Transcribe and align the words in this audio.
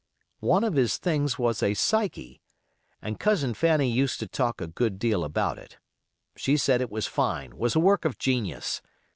One 0.39 0.63
of 0.63 0.73
his 0.73 0.97
things 0.97 1.37
was 1.37 1.61
a 1.61 1.75
Psyche, 1.75 2.41
and 3.03 3.19
Cousin 3.19 3.53
Fanny 3.53 3.87
used 3.91 4.19
to 4.21 4.27
talk 4.27 4.59
a 4.59 4.65
good 4.65 4.97
deal 4.97 5.23
about 5.23 5.59
it; 5.59 5.77
she 6.35 6.57
said 6.57 6.81
it 6.81 6.89
was 6.89 7.05
fine, 7.05 7.55
was 7.55 7.75
a 7.75 7.79
work 7.79 8.03
of 8.03 8.17
genius. 8.17 8.81